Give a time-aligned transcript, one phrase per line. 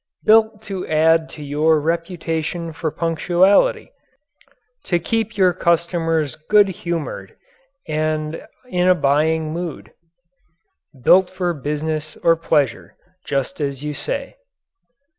[0.25, 3.91] Built to add to your reputation for punctuality;
[4.85, 7.35] to keep your customers good humoured
[7.87, 9.93] and in a buying mood.
[11.03, 12.95] Built for business or pleasure
[13.27, 14.37] just as you say.